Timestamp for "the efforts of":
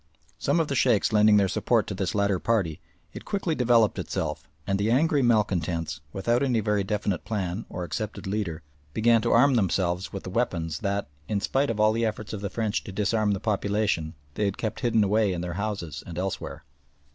11.93-12.41